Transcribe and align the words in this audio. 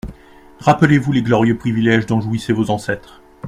Rappelez-vous 0.57 1.11
les 1.11 1.21
glorieux 1.21 1.55
privilèges 1.59 2.07
dont 2.07 2.21
jouissaient 2.21 2.53
vos 2.53 2.71
ancêtres. 2.71 3.21